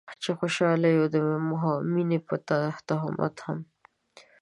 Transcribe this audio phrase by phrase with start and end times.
[0.21, 1.15] چې خوشحاله يو د
[1.93, 2.35] مينې په
[2.89, 3.59] تهمت هم